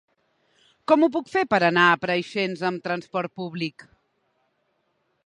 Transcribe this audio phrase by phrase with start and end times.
[0.91, 3.89] Com ho puc fer per anar a Preixens amb trasport públic?